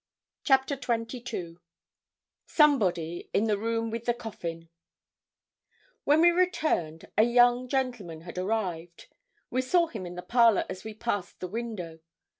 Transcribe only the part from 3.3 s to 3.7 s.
IN THE